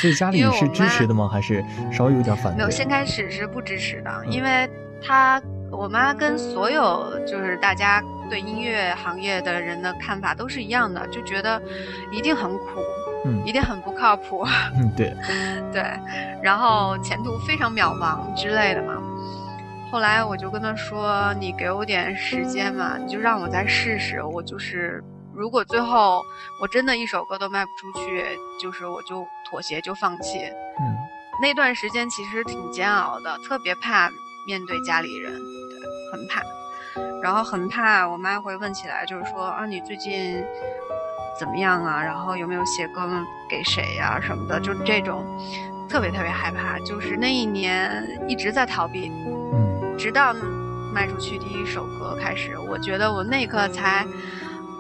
[0.01, 1.29] 所以家 里是支持的吗？
[1.29, 2.59] 还是稍微有点反对？
[2.59, 4.69] 没有，先开始是不支持的，因为
[5.03, 5.41] 他
[5.71, 11.61] 我妈跟所有就是大家对音乐行业的人的看法都是一样的，就觉得
[12.11, 12.65] 一定很苦，
[13.27, 14.47] 嗯，一定很不靠谱，
[14.77, 15.15] 嗯，对，
[15.73, 15.83] 对，
[16.43, 18.95] 然后前途非常渺茫之类的嘛。
[19.91, 24.23] 后来我就跟他说：“你给我点时间嘛，你就让我再试试。
[24.23, 25.03] 我就是，
[25.35, 26.23] 如果最后
[26.61, 28.23] 我真的一首歌都卖不出去，
[28.61, 30.41] 就是我就妥协，就放弃。”
[30.79, 30.97] 嗯，
[31.41, 34.11] 那段时间其实挺煎熬的，特别怕
[34.47, 35.81] 面对家里人，对，
[36.13, 36.43] 很怕。
[37.23, 40.45] 然后很怕我妈会问起来，就是说啊，你最近
[41.39, 42.03] 怎么样啊？
[42.03, 43.09] 然后有没有写歌
[43.49, 44.61] 给谁呀什么的？
[44.61, 45.25] 就这种，
[45.89, 46.79] 特别特别害怕。
[46.81, 49.11] 就是那一年一直在逃避。
[49.99, 50.33] 直到
[50.95, 54.07] 卖出去第一首歌开始，我觉得我那一刻才，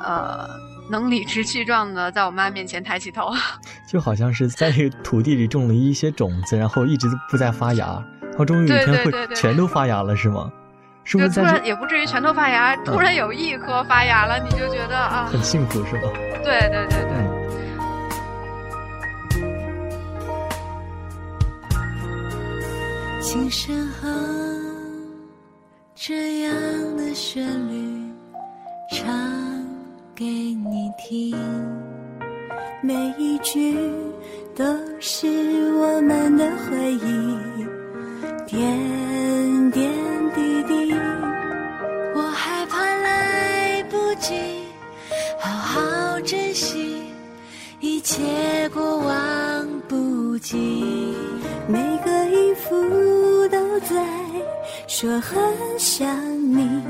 [0.00, 0.48] 呃，
[0.88, 3.32] 能理直气壮的在我妈面前抬起头，
[3.90, 10.50] 就好像是在这个土地里种了一些种子，然后一直都不再发芽，然后终于有一天会全都发芽了，是吗？
[11.04, 16.10] 是不是突然也不至于全都发芽，突然有一颗发芽了，你就觉得啊，很幸福，是吧？
[16.44, 17.18] 对对对对。
[23.20, 24.37] 琴声和。
[26.00, 28.00] 这样的旋律
[28.88, 29.04] 唱
[30.14, 31.36] 给你听，
[32.80, 33.76] 每一句
[34.54, 34.64] 都
[35.00, 35.26] 是
[35.72, 37.66] 我们的回忆，
[38.46, 39.90] 点点
[40.36, 40.94] 滴滴。
[42.14, 44.36] 我害怕来不及
[45.40, 47.02] 好好珍惜
[47.80, 50.56] 一切过往不及，
[51.66, 54.27] 每个音符都在。
[55.00, 55.38] 说很
[55.78, 56.08] 想
[56.52, 56.82] 你，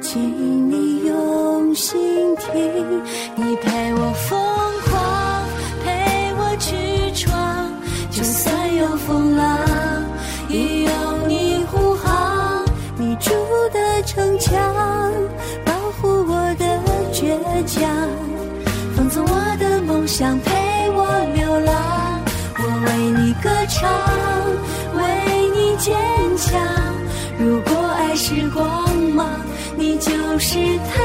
[0.00, 3.02] 请你用心听。
[3.34, 4.38] 你陪我疯
[4.84, 5.42] 狂，
[5.82, 7.72] 陪我去闯，
[8.12, 9.58] 就算有风浪，
[10.48, 12.64] 也有你护航。
[12.96, 13.32] 你筑
[13.72, 14.56] 的城墙，
[15.64, 16.78] 保护我的
[17.12, 17.90] 倔强，
[18.94, 21.04] 放纵我的梦想，陪我
[21.34, 22.20] 流浪。
[22.58, 23.90] 我为你歌唱，
[28.34, 29.28] 是光芒，
[29.76, 30.10] 你就
[30.40, 31.00] 是太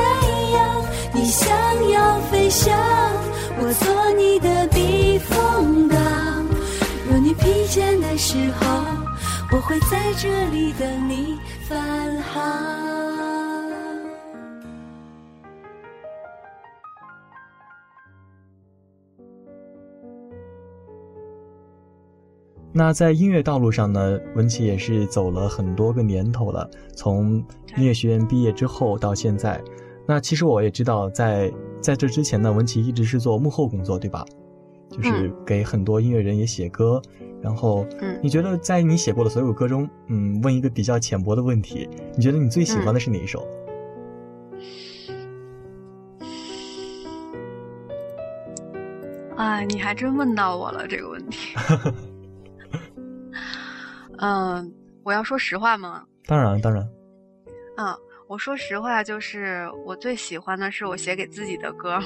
[0.53, 0.83] 阳。
[1.13, 1.47] 你想
[1.91, 2.75] 要飞翔，
[3.59, 5.99] 我做你的避风港。
[7.07, 8.67] 若你疲倦的时候，
[9.51, 11.77] 我会在这里等你返
[12.33, 12.88] 航。
[22.79, 26.65] 那在音乐道路上呢，文琪也是走了很多个年头了。
[26.95, 27.43] 从
[27.75, 29.61] 音乐学院毕业之后到现在，
[30.07, 31.51] 那其实我也知道，在
[31.81, 34.23] 在这之前呢，文琪一直是做幕后工作，对吧？
[34.89, 37.01] 就是给很多音乐人也写歌。
[37.41, 37.85] 然后，
[38.23, 43.45] 你觉得在你写过的所有歌中，嗯，问一个比较浅薄的问题，你觉得你最喜欢的是哪一首？
[49.35, 51.57] 啊，你还真问到我了这个问题。
[54.21, 56.03] 嗯，我要说实话吗？
[56.27, 56.87] 当然，当然。
[57.77, 57.95] 嗯，
[58.27, 61.99] 我说实话，就是我最喜欢的是我写给自己的歌，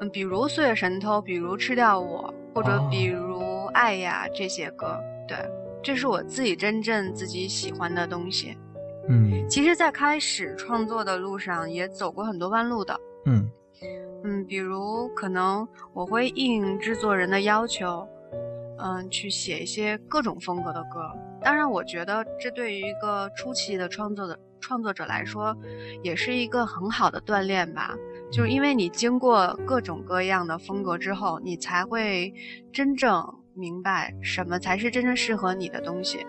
[0.00, 4.98] 嗯，比如《岁月神偷》，比如《吃掉我》，或者比如《爱呀》这些歌。
[5.26, 5.36] 对，
[5.82, 8.56] 这是我自己真正自己喜欢的东西。
[9.08, 13.00] 嗯，其实，在开始创作的路上，也走过很多弯路的。
[13.24, 13.50] 嗯
[14.22, 18.06] 嗯，比如可能我会应制作人的要求。
[18.82, 21.00] 嗯，去写一些各种风格的歌。
[21.42, 25.56] 当然，我觉得这对于一个初期的创作的创作者来说，
[26.02, 27.94] 也是一个很好的锻炼吧。
[28.30, 32.32] 就是因为你经过各种各样的风格之后，你才会
[32.72, 36.24] 真正明白什么才是真正适合你的东西。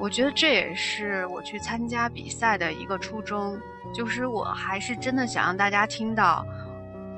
[0.00, 3.58] 我觉得这也是我去参加比赛的一个初衷，
[3.94, 6.44] 就是我还是真的想让大家听到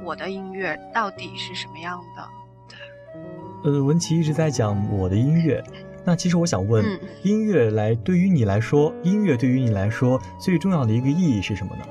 [0.04, 2.28] 我的音乐到底是什么样的。
[2.68, 5.62] 对，呃，文琪一直在讲我的音乐，
[6.04, 6.84] 那其实我想问，
[7.22, 11.84] 音乐来对于你来说，音乐对于你来说最重要的一个意义是什么呢？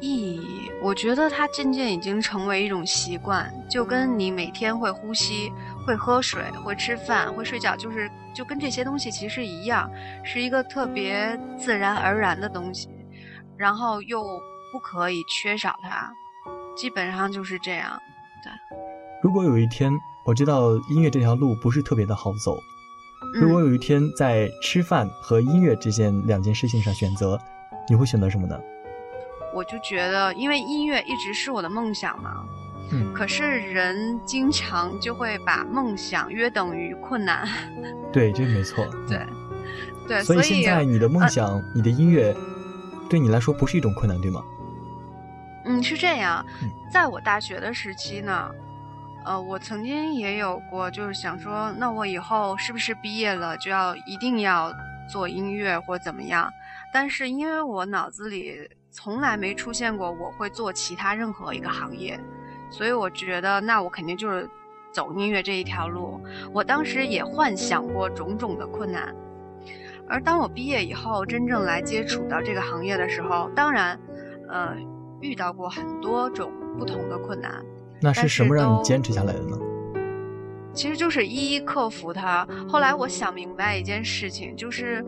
[0.00, 5.50] 意义，我觉得它渐渐已经成为一种习惯，就跟你每天会呼吸、
[5.86, 9.90] 会喝水、会吃饭、会睡觉，就是就跟这些东西其实一样，
[10.22, 12.90] 是一个特别自然而然的东西，
[13.56, 14.22] 然后又
[14.70, 16.12] 不可以缺少它，
[16.76, 17.98] 基本上就是这样。
[18.42, 18.52] 对。
[19.22, 19.90] 如果有一天
[20.24, 22.58] 我知道音乐这条路不是特别的好走，
[23.34, 27.38] 如果有一天在吃饭和音乐这件两件事情上选择，
[27.88, 28.58] 你会选择什么呢？
[29.52, 32.42] 我就觉得，因为音乐一直是我的梦想嘛，
[32.90, 37.46] 嗯，可是人经常就会把梦想约等于困难。
[38.10, 38.86] 对，这没错。
[39.06, 39.20] 对，
[40.08, 42.34] 对，所以现在你的梦想，你的音乐，
[43.10, 44.42] 对你来说不是一种困难，对吗？
[45.66, 46.44] 嗯，是这样。
[46.90, 48.50] 在我大学的时期呢，
[49.24, 54.72] 呃，我曾经也有过，就是想说，那我以后是不是毕业了就要一定要
[55.08, 56.50] 做音乐或怎么样？
[56.92, 58.68] 但是因为我脑子里。
[58.96, 62.16] 从来没出现过我会做其他任何一个行业，
[62.70, 64.48] 所以我觉得那我肯定就是
[64.92, 66.20] 走音乐这一条路。
[66.52, 69.12] 我当时也幻想过种种的困难，
[70.08, 73.98] 而当我毕业以后真正来接触到这个行业的时候，当然，
[74.48, 74.76] 呃，
[75.20, 77.64] 遇到过很多种不同的困难。
[78.04, 79.58] 那是什么让你坚持下来的呢？
[80.72, 82.46] 其实就是一一克服它。
[82.68, 85.04] 后来我想明白一件事情，就是。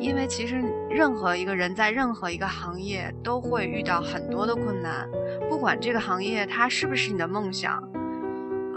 [0.00, 0.58] 因为其实
[0.88, 5.06] 任何一个人在任何一个行业都会遇到很多的困难，
[5.50, 7.86] 不管这个行业它是不是你的梦想，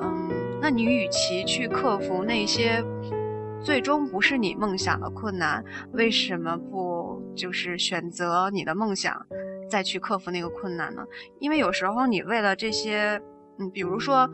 [0.02, 0.30] 嗯，
[0.62, 2.84] 那你与其去克服那些
[3.64, 5.64] 最终不是你梦想的困难，
[5.94, 9.26] 为什么不就是选择你的梦想，
[9.70, 11.06] 再去克服那个困难呢？
[11.40, 13.22] 因为有时候你为了这些，
[13.60, 14.30] 嗯，比如说。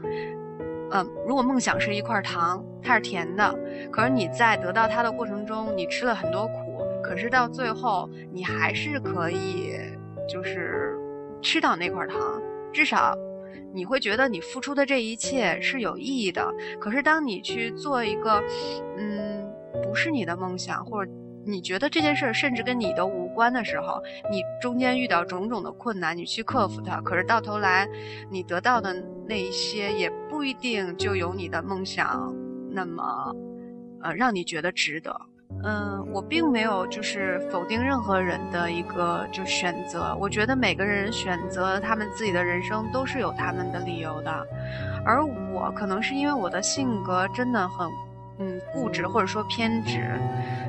[0.91, 3.55] 嗯，如果梦想是一块糖，它是甜的，
[3.91, 9.76] 可是你在得到它的过程中，你吃了很多苦，可是到最后你还是可以，
[10.28, 10.97] 就是
[11.43, 12.41] 吃到那块糖，
[12.74, 13.15] 至少
[13.72, 16.51] 你会觉得你付出的这一切是有意义的。
[16.80, 18.43] 可是当你去做一个，
[18.97, 19.47] 嗯，
[19.84, 21.11] 不是你的梦想，或者。
[21.46, 27.88] 你觉得这件事儿甚至跟你都无关的时候，你中间遇到种种的困难，你去克服它，可是到头来，
[28.30, 28.94] 你得到的
[29.28, 32.34] 那一些也不一定就有你的梦想
[32.70, 33.34] 那么，
[34.02, 35.16] 呃，让你觉得值得。
[35.64, 44.48] 嗯，我并没有就是否定任何人的一个就选择，我觉得每个人选择他们自己的人生都是有他们的理由的，
[45.04, 47.90] 而我可能是因为我的性格真的很。
[48.74, 50.20] 嗯，固执或者说偏执，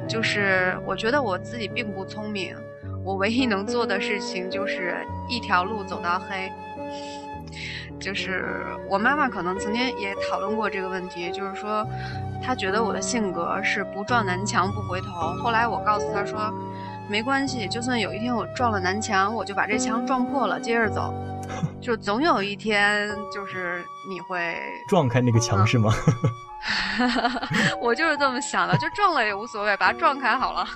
[0.09, 2.57] 就是我觉得我自己并不聪明，
[3.05, 4.96] 我唯一能做的事情就是
[5.28, 6.51] 一条路走到黑。
[7.98, 11.86] 就是我妈妈可能曾经也讨论过这个问题，就是说
[12.42, 15.34] 她觉得我的性格是不撞南墙不回头。
[15.42, 16.51] 后来我告诉她说，
[17.11, 21.12] 没关系，就算有一天我撞了南墙，我就把这墙撞破了，接着走，
[21.78, 24.57] 就总有一天就是你会
[24.88, 25.92] 撞开那个墙是吗？
[27.80, 30.66] 我就是这么想的，就撞了也无所谓，把它撞开好了。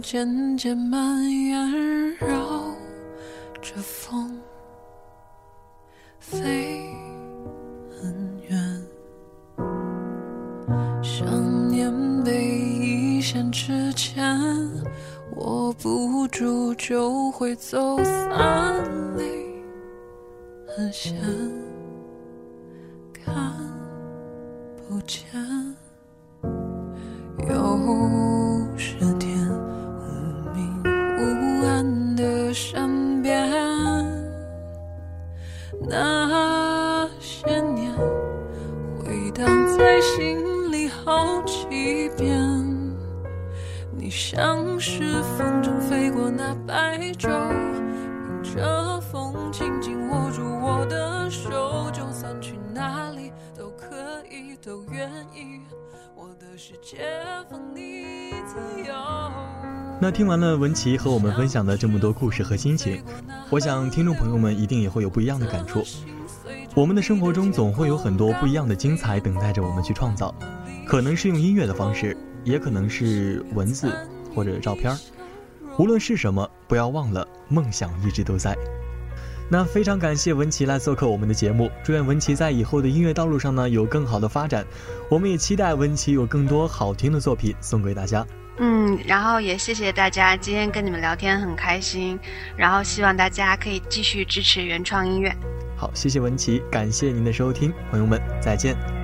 [0.00, 2.28] 渐渐蔓延，绕
[3.60, 4.40] 着风
[6.18, 6.94] 飞
[7.90, 8.82] 很远。
[11.02, 11.92] 想念
[12.24, 14.38] 被一线之间
[15.36, 18.82] 握不住，就会走散，
[19.16, 19.24] 离
[20.76, 21.16] 很险。
[24.88, 25.20] 不见，
[60.18, 63.00] 听完了文琪和我们分享的这么多故事和心情，
[63.50, 65.80] 我想听众朋友们一定也会有不一样的感触。
[66.74, 70.34] 我们的生活中总会有很多不一样的精彩等待着我们去创造，
[70.84, 73.94] 可能是用音乐的方式，也可能是文字
[74.34, 74.92] 或者照片
[75.78, 78.58] 无论是什么，不要忘了梦想一直都在。
[79.48, 84.66] 那非常感谢文琪来做客我们的节目，祝愿文琪在以后的音乐道路上呢有更好的发展。
[85.08, 88.26] 我们也期待文琪有更多好听的作品送给大家。
[88.60, 92.18] 嗯，然后也谢谢大家，今天跟你们聊天很开心，
[92.56, 95.32] 然后希望大家可以继续支持原创音乐。
[95.76, 98.97] 好，谢谢文琪，感谢您的收听，朋友们再见。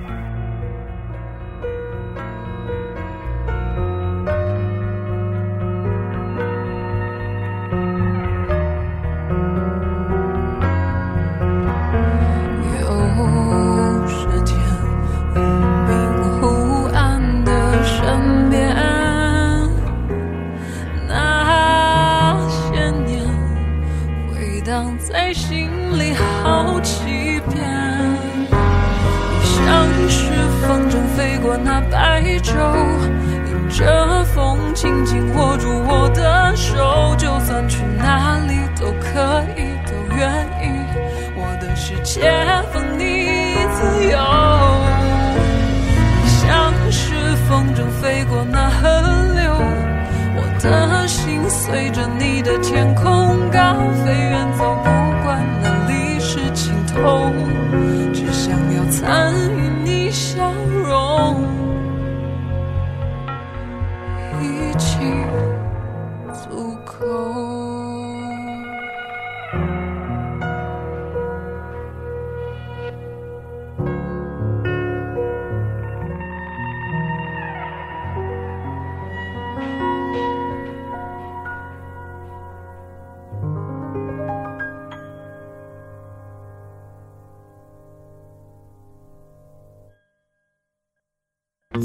[91.75, 91.83] 陌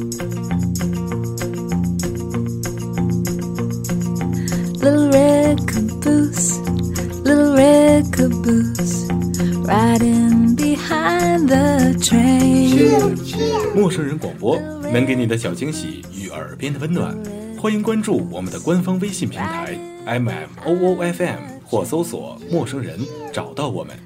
[13.91, 14.57] 生人广播
[14.93, 17.18] 能给你的小惊喜与耳边的温暖，
[17.59, 22.97] 欢迎关注我们的官方微信平台 M M O O F M 或搜索“陌生人”
[23.32, 23.97] 找到我们。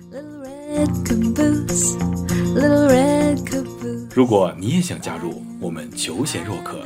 [4.14, 6.82] 如果你也想加入，我们求贤若渴，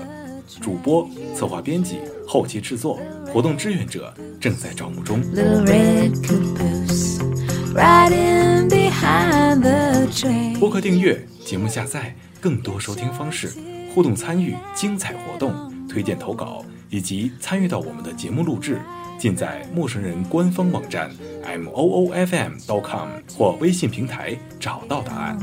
[0.60, 5.20] 主播、策划、编辑、后期制作、活动志愿者正在招募中。
[10.60, 13.52] 播客订阅、节目下载、更多收听方式、
[13.92, 15.52] 互动参与、精彩活动、
[15.88, 18.80] 推荐投稿以及参与到我们的节目录制，
[19.18, 21.10] 尽在陌生人官方网站
[21.42, 25.36] m o o f m dot com 或微信平台找到答案。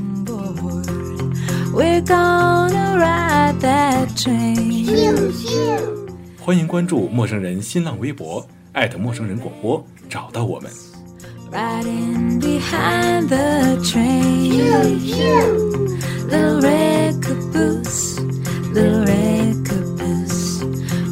[6.39, 10.71] 欢迎关注陌生人新浪微博，艾特陌生人广播，找到我们。
[11.53, 14.51] Riding behind the train.
[16.29, 18.21] Little red caboose,
[18.73, 20.65] little red caboose.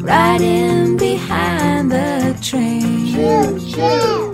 [0.04, 4.31] Riding behind the train.